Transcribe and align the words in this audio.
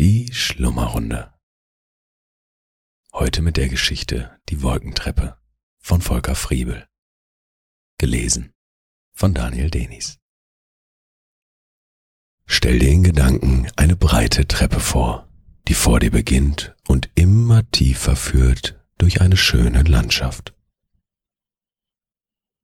Die 0.00 0.32
Schlummerrunde. 0.32 1.30
Heute 3.12 3.42
mit 3.42 3.58
der 3.58 3.68
Geschichte 3.68 4.40
Die 4.48 4.62
Wolkentreppe 4.62 5.36
von 5.76 6.00
Volker 6.00 6.34
Friebel. 6.34 6.88
Gelesen 7.98 8.54
von 9.12 9.34
Daniel 9.34 9.68
Denis. 9.68 10.18
Stell 12.46 12.78
dir 12.78 12.88
in 12.88 13.02
Gedanken 13.02 13.70
eine 13.76 13.94
breite 13.94 14.48
Treppe 14.48 14.80
vor, 14.80 15.28
die 15.68 15.74
vor 15.74 16.00
dir 16.00 16.10
beginnt 16.10 16.74
und 16.88 17.10
immer 17.14 17.70
tiefer 17.70 18.16
führt 18.16 18.82
durch 18.96 19.20
eine 19.20 19.36
schöne 19.36 19.82
Landschaft. 19.82 20.54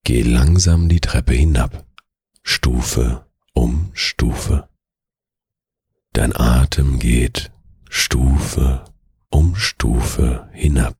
Geh 0.04 0.22
langsam 0.22 0.88
die 0.88 1.00
Treppe 1.00 1.34
hinab, 1.34 1.84
Stufe 2.42 3.30
um 3.52 3.90
Stufe. 3.92 4.70
Dein 6.16 6.34
Atem 6.34 6.98
geht 6.98 7.52
Stufe 7.90 8.84
um 9.28 9.54
Stufe 9.54 10.48
hinab. 10.54 10.96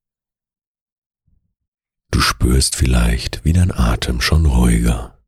Du 2.11 2.20
spürst 2.20 2.77
vielleicht, 2.77 3.43
wie 3.43 3.55
dein 3.55 3.73
Atem 3.73 4.21
schon 4.21 4.45
ruhiger 4.45 5.19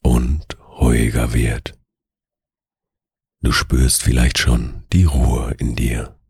und 0.00 0.56
ruhiger 0.60 1.32
wird. 1.32 1.76
Du 3.40 3.50
spürst 3.50 4.04
vielleicht 4.04 4.38
schon 4.38 4.84
die 4.92 5.06
Ruhe 5.06 5.56
in 5.58 5.74
dir. 5.74 6.20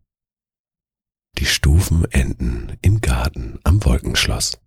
Die 1.37 1.45
Stufen 1.45 2.11
enden 2.12 2.79
im 2.81 3.03
Garten 3.03 3.61
am 3.62 3.84
Wolkenschloss. 3.84 4.59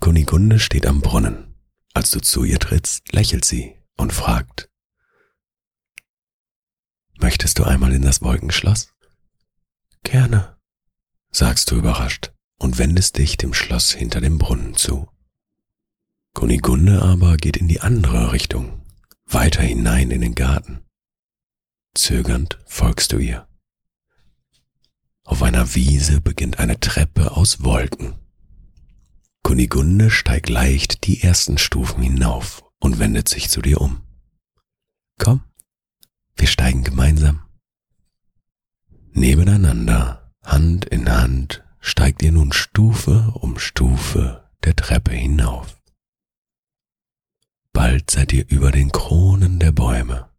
Kunigunde 0.00 0.60
steht 0.60 0.86
am 0.86 1.00
Brunnen. 1.00 1.56
Als 1.92 2.12
du 2.12 2.20
zu 2.20 2.44
ihr 2.44 2.60
trittst, 2.60 3.12
lächelt 3.12 3.44
sie 3.44 3.74
und 3.96 4.12
fragt, 4.12 4.69
Möchtest 7.30 7.60
du 7.60 7.62
einmal 7.62 7.92
in 7.92 8.02
das 8.02 8.22
Wolkenschloss? 8.22 8.92
Gerne, 10.02 10.58
sagst 11.30 11.70
du 11.70 11.76
überrascht 11.76 12.32
und 12.58 12.76
wendest 12.76 13.18
dich 13.18 13.36
dem 13.36 13.54
Schloss 13.54 13.92
hinter 13.92 14.20
dem 14.20 14.36
Brunnen 14.36 14.74
zu. 14.74 15.08
Kunigunde 16.34 17.00
aber 17.00 17.36
geht 17.36 17.56
in 17.56 17.68
die 17.68 17.82
andere 17.82 18.32
Richtung, 18.32 18.84
weiter 19.26 19.62
hinein 19.62 20.10
in 20.10 20.22
den 20.22 20.34
Garten. 20.34 20.80
Zögernd 21.94 22.58
folgst 22.66 23.12
du 23.12 23.18
ihr. 23.18 23.46
Auf 25.22 25.44
einer 25.44 25.76
Wiese 25.76 26.20
beginnt 26.20 26.58
eine 26.58 26.80
Treppe 26.80 27.36
aus 27.36 27.62
Wolken. 27.62 28.18
Kunigunde 29.44 30.10
steigt 30.10 30.48
leicht 30.48 31.06
die 31.06 31.22
ersten 31.22 31.58
Stufen 31.58 32.02
hinauf 32.02 32.64
und 32.80 32.98
wendet 32.98 33.28
sich 33.28 33.50
zu 33.50 33.62
dir 33.62 33.80
um. 33.80 34.02
Komm, 35.16 35.44
Nebeneinander, 39.20 40.32
Hand 40.42 40.86
in 40.86 41.06
Hand, 41.10 41.62
steigt 41.78 42.22
ihr 42.22 42.32
nun 42.32 42.52
Stufe 42.52 43.34
um 43.34 43.58
Stufe 43.58 44.48
der 44.64 44.74
Treppe 44.74 45.12
hinauf. 45.12 45.78
Bald 47.74 48.10
seid 48.10 48.32
ihr 48.32 48.48
über 48.48 48.72
den 48.72 48.90
Kronen 48.90 49.58
der 49.58 49.72
Bäume. 49.72 50.30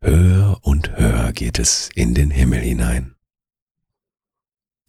Höher 0.00 0.60
und 0.62 0.96
höher 0.96 1.32
geht 1.32 1.58
es 1.58 1.90
in 1.96 2.14
den 2.14 2.30
Himmel 2.30 2.60
hinein. 2.60 3.16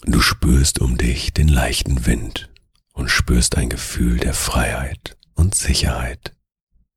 Du 0.03 0.21
spürst 0.21 0.79
um 0.79 0.95
dich 0.95 1.33
den 1.33 1.47
leichten 1.47 2.05
Wind 2.05 2.53
und 2.93 3.09
spürst 3.09 3.57
ein 3.57 3.69
Gefühl 3.69 4.17
der 4.17 4.35
Freiheit 4.35 5.17
und 5.33 5.55
Sicherheit, 5.55 6.37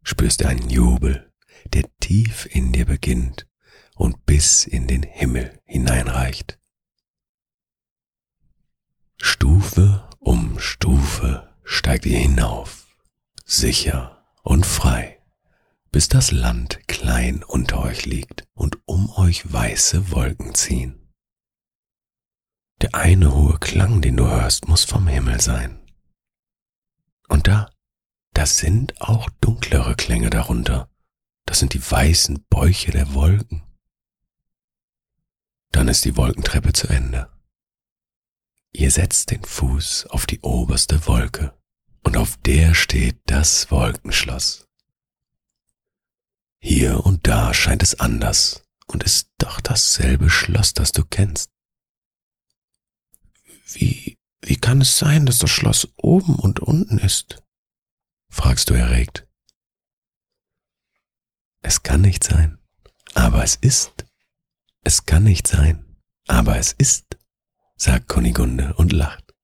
spürst 0.02 0.44
einen 0.44 0.68
Jubel 0.68 1.32
der 1.72 1.84
tief 1.98 2.46
in 2.50 2.72
dir 2.72 2.84
beginnt 2.84 3.47
und 3.98 4.24
bis 4.26 4.64
in 4.64 4.86
den 4.86 5.02
Himmel 5.02 5.60
hineinreicht. 5.64 6.58
Stufe 9.20 10.08
um 10.20 10.58
Stufe 10.60 11.52
steigt 11.64 12.06
ihr 12.06 12.18
hinauf, 12.18 12.86
sicher 13.44 14.24
und 14.42 14.64
frei, 14.64 15.20
bis 15.90 16.08
das 16.08 16.30
Land 16.30 16.86
klein 16.86 17.42
unter 17.42 17.82
euch 17.82 18.06
liegt 18.06 18.46
und 18.54 18.78
um 18.86 19.10
euch 19.16 19.52
weiße 19.52 20.12
Wolken 20.12 20.54
ziehen. 20.54 21.12
Der 22.80 22.94
eine 22.94 23.34
hohe 23.34 23.58
Klang, 23.58 24.00
den 24.00 24.16
du 24.16 24.28
hörst, 24.28 24.68
muss 24.68 24.84
vom 24.84 25.08
Himmel 25.08 25.40
sein. 25.40 25.84
Und 27.28 27.48
da, 27.48 27.72
da 28.32 28.46
sind 28.46 29.00
auch 29.00 29.28
dunklere 29.40 29.96
Klänge 29.96 30.30
darunter, 30.30 30.88
das 31.46 31.58
sind 31.58 31.74
die 31.74 31.90
weißen 31.90 32.46
Bäuche 32.48 32.92
der 32.92 33.14
Wolken. 33.14 33.67
Dann 35.70 35.88
ist 35.88 36.04
die 36.04 36.16
Wolkentreppe 36.16 36.72
zu 36.72 36.88
Ende. 36.88 37.30
Ihr 38.72 38.90
setzt 38.90 39.30
den 39.30 39.44
Fuß 39.44 40.06
auf 40.06 40.26
die 40.26 40.40
oberste 40.40 41.06
Wolke 41.06 41.58
und 42.02 42.16
auf 42.16 42.36
der 42.38 42.74
steht 42.74 43.18
das 43.26 43.70
Wolkenschloss. 43.70 44.66
Hier 46.60 47.04
und 47.04 47.26
da 47.26 47.54
scheint 47.54 47.82
es 47.82 48.00
anders 48.00 48.62
und 48.86 49.04
ist 49.04 49.30
doch 49.38 49.60
dasselbe 49.60 50.28
Schloss, 50.30 50.74
das 50.74 50.92
du 50.92 51.04
kennst. 51.04 51.50
Wie, 53.72 54.16
wie 54.40 54.56
kann 54.56 54.80
es 54.80 54.98
sein, 54.98 55.26
dass 55.26 55.38
das 55.38 55.50
Schloss 55.50 55.88
oben 55.96 56.34
und 56.34 56.60
unten 56.60 56.98
ist? 56.98 57.42
fragst 58.30 58.70
du 58.70 58.74
erregt. 58.74 59.26
Es 61.60 61.82
kann 61.82 62.00
nicht 62.00 62.24
sein, 62.24 62.58
aber 63.14 63.42
es 63.42 63.56
ist. 63.56 64.07
Es 64.88 65.04
kann 65.04 65.24
nicht 65.24 65.46
sein, 65.46 65.84
aber 66.28 66.56
es 66.56 66.72
ist, 66.72 67.18
sagt 67.76 68.08
Kunigunde 68.08 68.72
und 68.78 68.90
lacht. 68.90 69.34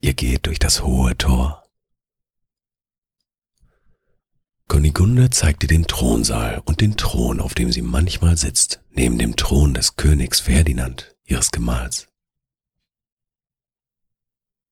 Ihr 0.00 0.12
geht 0.12 0.46
durch 0.46 0.58
das 0.58 0.82
hohe 0.82 1.16
Tor. 1.16 1.70
Kunigunde 4.66 5.30
zeigt 5.30 5.62
dir 5.62 5.68
den 5.68 5.86
Thronsaal 5.86 6.58
und 6.64 6.80
den 6.80 6.96
Thron, 6.96 7.40
auf 7.40 7.54
dem 7.54 7.70
sie 7.70 7.82
manchmal 7.82 8.36
sitzt, 8.36 8.82
neben 8.90 9.18
dem 9.18 9.36
Thron 9.36 9.72
des 9.72 9.94
Königs 9.94 10.40
Ferdinand, 10.40 11.16
ihres 11.22 11.52
Gemahls. 11.52 12.08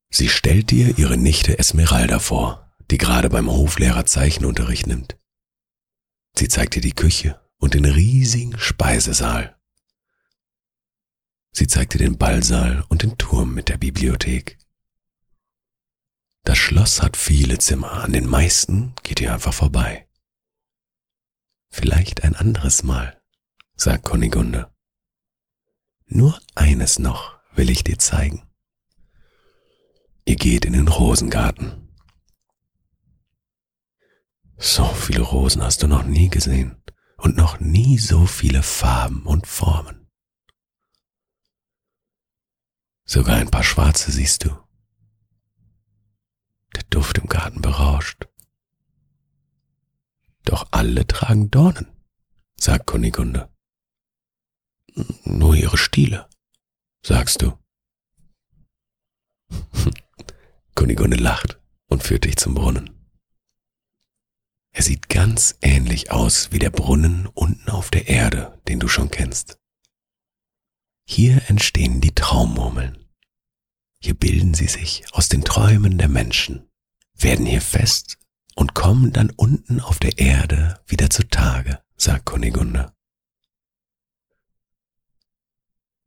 Sie 0.08 0.28
stellt 0.28 0.72
dir 0.72 0.98
ihre 0.98 1.16
Nichte 1.16 1.56
Esmeralda 1.56 2.18
vor, 2.18 2.68
die 2.90 2.98
gerade 2.98 3.30
beim 3.30 3.48
Hoflehrer 3.48 4.06
Zeichenunterricht 4.06 4.88
nimmt. 4.88 5.16
Sie 6.34 6.48
zeigt 6.48 6.74
dir 6.74 6.82
die 6.82 6.96
Küche 6.96 7.40
und 7.60 7.74
den 7.74 7.84
riesigen 7.84 8.58
Speisesaal. 8.58 9.56
Sie 11.52 11.66
zeigt 11.66 11.94
dir 11.94 11.98
den 11.98 12.16
Ballsaal 12.16 12.84
und 12.88 13.02
den 13.02 13.18
Turm 13.18 13.54
mit 13.54 13.68
der 13.68 13.76
Bibliothek. 13.76 14.58
Das 16.42 16.56
Schloss 16.58 17.02
hat 17.02 17.16
viele 17.16 17.58
Zimmer, 17.58 17.92
an 18.02 18.12
den 18.12 18.26
meisten 18.26 18.94
geht 19.02 19.20
ihr 19.20 19.32
einfach 19.32 19.52
vorbei. 19.52 20.08
Vielleicht 21.68 22.24
ein 22.24 22.34
anderes 22.34 22.82
Mal, 22.82 23.20
sagt 23.76 24.04
Kunigunde. 24.04 24.72
Nur 26.06 26.40
eines 26.54 26.98
noch 26.98 27.38
will 27.54 27.70
ich 27.70 27.84
dir 27.84 27.98
zeigen. 27.98 28.42
Ihr 30.24 30.36
geht 30.36 30.64
in 30.64 30.72
den 30.72 30.88
Rosengarten. 30.88 31.88
So 34.56 34.86
viele 34.86 35.22
Rosen 35.22 35.62
hast 35.62 35.82
du 35.82 35.88
noch 35.88 36.04
nie 36.04 36.28
gesehen 36.28 36.79
und 37.20 37.36
noch 37.36 37.60
nie 37.60 37.98
so 37.98 38.26
viele 38.26 38.62
Farben 38.62 39.24
und 39.26 39.46
Formen. 39.46 40.08
Sogar 43.04 43.36
ein 43.36 43.50
paar 43.50 43.64
schwarze 43.64 44.10
siehst 44.10 44.44
du. 44.44 44.56
Der 46.74 46.84
Duft 46.84 47.18
im 47.18 47.26
Garten 47.26 47.60
berauscht. 47.60 48.28
Doch 50.44 50.68
alle 50.70 51.06
tragen 51.06 51.50
Dornen, 51.50 51.88
sagt 52.56 52.86
Kunigunde. 52.86 53.52
Nur 55.24 55.54
ihre 55.54 55.76
Stiele, 55.76 56.28
sagst 57.02 57.42
du. 57.42 57.58
Kunigunde 60.74 61.16
lacht 61.16 61.60
und 61.86 62.02
führt 62.02 62.24
dich 62.24 62.36
zum 62.36 62.54
Brunnen. 62.54 62.99
Er 64.80 64.84
sieht 64.84 65.10
ganz 65.10 65.56
ähnlich 65.60 66.10
aus 66.10 66.52
wie 66.52 66.58
der 66.58 66.70
Brunnen 66.70 67.26
unten 67.26 67.68
auf 67.68 67.90
der 67.90 68.08
Erde, 68.08 68.58
den 68.66 68.80
du 68.80 68.88
schon 68.88 69.10
kennst. 69.10 69.58
Hier 71.04 71.50
entstehen 71.50 72.00
die 72.00 72.14
Traummurmeln. 72.14 73.06
Hier 73.98 74.14
bilden 74.14 74.54
sie 74.54 74.68
sich 74.68 75.04
aus 75.12 75.28
den 75.28 75.44
Träumen 75.44 75.98
der 75.98 76.08
Menschen, 76.08 76.70
werden 77.12 77.44
hier 77.44 77.60
fest 77.60 78.16
und 78.54 78.72
kommen 78.72 79.12
dann 79.12 79.28
unten 79.28 79.80
auf 79.80 79.98
der 79.98 80.18
Erde 80.18 80.82
wieder 80.86 81.10
zutage, 81.10 81.82
sagt 81.98 82.24
Kunigunde. 82.24 82.90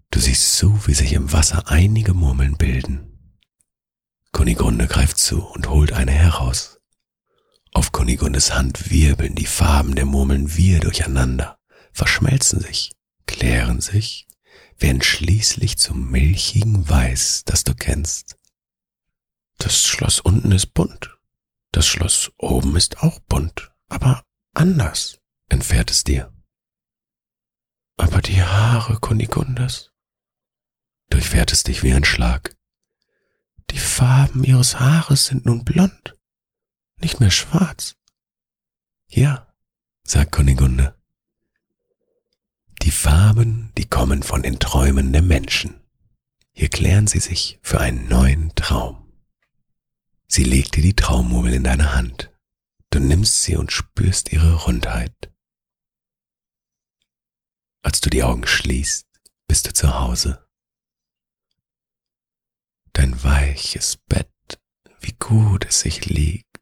Du 0.09 0.19
siehst 0.19 0.57
zu, 0.57 0.87
wie 0.87 0.95
sich 0.95 1.13
im 1.13 1.31
Wasser 1.31 1.67
einige 1.67 2.15
Murmeln 2.15 2.57
bilden. 2.57 3.37
Kunigunde 4.31 4.87
greift 4.87 5.19
zu 5.19 5.45
und 5.45 5.69
holt 5.69 5.93
eine 5.93 6.11
heraus. 6.11 6.79
Auf 7.73 7.91
Kunigundes 7.91 8.53
Hand 8.53 8.91
wirbeln 8.91 9.33
die 9.33 9.47
Farben 9.47 9.95
der 9.95 10.05
Murmeln 10.05 10.55
wir 10.55 10.79
durcheinander, 10.79 11.57
verschmelzen 11.91 12.59
sich, 12.59 12.91
klären 13.25 13.81
sich, 13.81 14.27
werden 14.77 15.01
schließlich 15.01 15.77
zum 15.77 16.11
milchigen 16.11 16.87
Weiß, 16.87 17.43
das 17.45 17.63
du 17.63 17.73
kennst. 17.73 18.37
Das 19.57 19.83
Schloss 19.83 20.19
unten 20.19 20.51
ist 20.51 20.73
bunt, 20.75 21.17
das 21.71 21.87
Schloss 21.87 22.31
oben 22.37 22.75
ist 22.75 22.99
auch 22.99 23.19
bunt, 23.21 23.71
aber 23.87 24.23
anders 24.53 25.19
entfährt 25.49 25.89
es 25.89 26.03
dir. 26.03 26.31
Aber 27.97 28.21
die 28.21 28.43
Haare 28.43 28.99
Kunigundes 28.99 29.91
durchfährt 31.09 31.51
es 31.51 31.63
dich 31.63 31.81
wie 31.81 31.93
ein 31.93 32.05
Schlag. 32.05 32.55
Die 33.71 33.79
Farben 33.79 34.43
ihres 34.43 34.79
Haares 34.79 35.25
sind 35.25 35.45
nun 35.45 35.63
blond, 35.63 36.15
nicht 37.03 37.19
mehr 37.19 37.31
schwarz. 37.31 37.95
Ja, 39.09 39.53
sagt 40.03 40.31
Kunigunde. 40.31 40.95
Die 42.81 42.91
Farben, 42.91 43.71
die 43.77 43.85
kommen 43.85 44.23
von 44.23 44.41
den 44.41 44.59
Träumen 44.59 45.13
der 45.13 45.21
Menschen. 45.21 45.79
Hier 46.53 46.69
klären 46.69 47.07
sie 47.07 47.19
sich 47.19 47.59
für 47.61 47.79
einen 47.79 48.07
neuen 48.07 48.53
Traum. 48.55 49.11
Sie 50.27 50.43
legt 50.43 50.75
dir 50.75 50.81
die 50.81 50.95
Traummurmel 50.95 51.53
in 51.53 51.63
deine 51.63 51.93
Hand. 51.93 52.31
Du 52.89 52.99
nimmst 52.99 53.43
sie 53.43 53.55
und 53.55 53.71
spürst 53.71 54.31
ihre 54.31 54.53
Rundheit. 54.63 55.31
Als 57.81 58.01
du 58.01 58.09
die 58.09 58.23
Augen 58.23 58.47
schließt, 58.47 59.07
bist 59.47 59.67
du 59.67 59.73
zu 59.73 59.99
Hause. 59.99 60.47
Dein 62.93 63.23
weiches 63.23 63.97
Bett, 63.97 64.29
wie 65.01 65.15
gut 65.19 65.65
es 65.65 65.81
sich 65.81 66.05
liegt, 66.05 66.52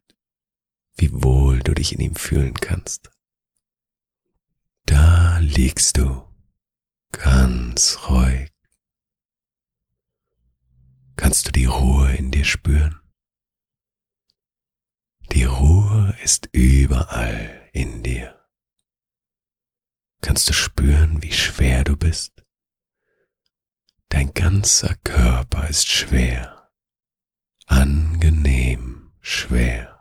du 1.62 1.74
dich 1.74 1.92
in 1.92 2.00
ihm 2.00 2.16
fühlen 2.16 2.54
kannst. 2.54 3.10
Da 4.86 5.38
liegst 5.38 5.98
du, 5.98 6.22
ganz 7.12 7.98
ruhig. 8.08 8.50
Kannst 11.16 11.46
du 11.46 11.52
die 11.52 11.66
Ruhe 11.66 12.14
in 12.16 12.30
dir 12.30 12.44
spüren? 12.44 13.00
Die 15.32 15.44
Ruhe 15.44 16.16
ist 16.22 16.48
überall 16.52 17.70
in 17.72 18.02
dir. 18.02 18.38
Kannst 20.20 20.48
du 20.48 20.52
spüren, 20.52 21.22
wie 21.22 21.32
schwer 21.32 21.84
du 21.84 21.96
bist? 21.96 22.44
Dein 24.08 24.34
ganzer 24.34 24.94
Körper 24.96 25.68
ist 25.68 25.88
schwer, 25.88 26.70
angenehm 27.66 29.12
schwer. 29.20 29.91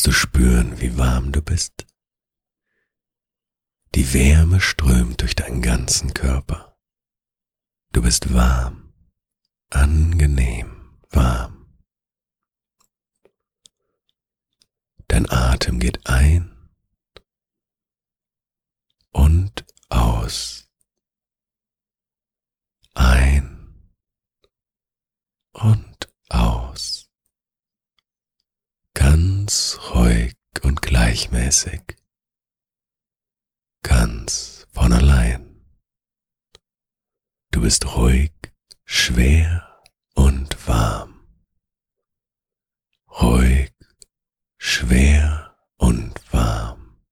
Kannst 0.00 0.06
du 0.06 0.12
spüren, 0.12 0.80
wie 0.80 0.96
warm 0.96 1.30
du 1.30 1.42
bist? 1.42 1.86
Die 3.94 4.14
Wärme 4.14 4.58
strömt 4.58 5.20
durch 5.20 5.36
deinen 5.36 5.60
ganzen 5.60 6.14
Körper. 6.14 6.78
Du 7.92 8.00
bist 8.00 8.32
warm, 8.32 8.94
angenehm 9.68 10.98
warm. 11.10 11.82
Dein 15.06 15.30
Atem 15.30 15.78
geht 15.78 16.06
ein 16.06 16.70
und 19.10 19.66
aus. 19.90 20.66
Ein 22.94 23.84
und 25.52 26.08
aus. 26.30 27.10
Ganz 29.50 29.80
ruhig 29.92 30.36
und 30.62 30.80
gleichmäßig. 30.80 31.82
Ganz 33.82 34.68
von 34.72 34.92
allein. 34.92 35.66
Du 37.50 37.62
bist 37.62 37.96
ruhig, 37.96 38.32
schwer 38.84 39.82
und 40.14 40.68
warm. 40.68 41.26
Ruhig 43.20 43.74
schwer 44.56 45.56
und 45.78 46.32
warm. 46.32 47.02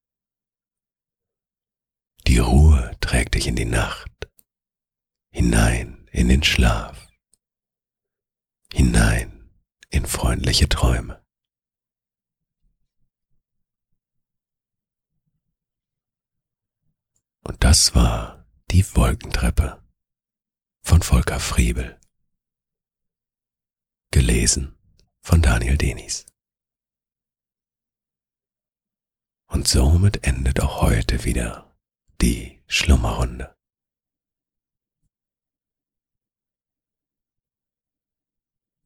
Die 2.28 2.38
Ruhe 2.38 2.96
trägt 3.00 3.34
dich 3.34 3.48
in 3.48 3.56
die 3.56 3.64
Nacht, 3.64 4.30
hinein 5.30 6.06
in 6.12 6.28
den 6.28 6.44
Schlaf, 6.44 7.08
hinein 8.72 9.50
in 9.90 10.06
freundliche 10.06 10.68
Träume. 10.68 11.20
Und 17.48 17.64
das 17.88 17.94
war 17.94 18.46
die 18.70 18.84
Wolkentreppe 18.96 19.82
von 20.82 21.00
Volker 21.00 21.40
Friebel. 21.40 21.98
Gelesen 24.10 24.76
von 25.22 25.40
Daniel 25.40 25.78
Denis. 25.78 26.26
Und 29.46 29.66
somit 29.68 30.22
endet 30.26 30.60
auch 30.60 30.82
heute 30.82 31.24
wieder 31.24 31.74
die 32.20 32.62
Schlummerrunde. 32.66 33.56